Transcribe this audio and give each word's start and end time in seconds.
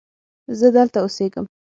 زه 0.59 0.67
دلته 0.77 0.97
اوسیږم. 1.05 1.45